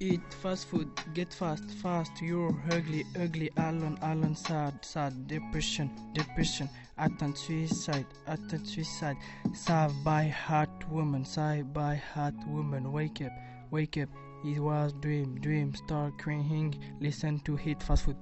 Eat 0.00 0.32
fast 0.32 0.68
food, 0.68 0.88
get 1.12 1.34
fast, 1.34 1.64
fast. 1.82 2.22
You're 2.22 2.54
ugly, 2.70 3.04
ugly, 3.20 3.50
alone, 3.56 3.98
alone, 4.02 4.36
sad, 4.36 4.84
sad. 4.84 5.26
Depression, 5.26 5.90
depression. 6.12 6.68
Attempt 6.98 7.38
suicide, 7.38 8.06
attempt 8.28 8.68
suicide. 8.68 9.16
sad 9.52 9.90
by 10.04 10.28
heart 10.28 10.88
woman, 10.88 11.24
sad 11.24 11.74
by 11.74 11.96
heart 11.96 12.36
woman. 12.46 12.92
Wake 12.92 13.22
up, 13.22 13.32
wake 13.72 13.98
up. 13.98 14.08
It 14.44 14.60
was 14.60 14.92
dream, 15.00 15.40
dream. 15.40 15.74
Start 15.74 16.16
crying. 16.16 16.78
Listen 17.00 17.40
to 17.40 17.56
hit 17.56 17.82
fast 17.82 18.04
food. 18.04 18.16